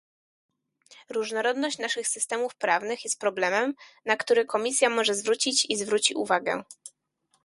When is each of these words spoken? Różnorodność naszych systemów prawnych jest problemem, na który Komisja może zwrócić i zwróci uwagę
Różnorodność 1.09 1.77
naszych 1.77 2.07
systemów 2.07 2.55
prawnych 2.55 3.03
jest 3.03 3.19
problemem, 3.19 3.73
na 4.05 4.17
który 4.17 4.45
Komisja 4.45 4.89
może 4.89 5.15
zwrócić 5.15 5.65
i 5.69 5.75
zwróci 5.77 6.13
uwagę 6.15 6.63